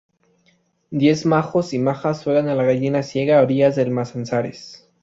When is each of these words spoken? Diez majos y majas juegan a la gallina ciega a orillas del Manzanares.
Diez 0.89 1.27
majos 1.27 1.75
y 1.75 1.77
majas 1.77 2.23
juegan 2.23 2.47
a 2.49 2.55
la 2.55 2.63
gallina 2.63 3.03
ciega 3.03 3.37
a 3.37 3.43
orillas 3.43 3.75
del 3.75 3.91
Manzanares. 3.91 4.89